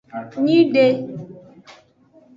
[0.43, 0.85] Nyide.